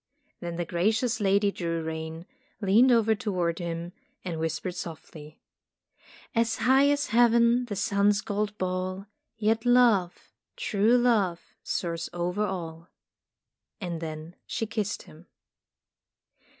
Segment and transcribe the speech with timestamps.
[0.39, 2.25] Then the gracious Lady drew rein,
[2.59, 3.93] leaned over toward him,
[4.25, 5.39] and whis pered softly:
[6.33, 9.05] "As high as Heaven the sun's gold ball—
[9.37, 12.89] Yet love, true love, soars over all."
[13.79, 15.27] And then she kissed him.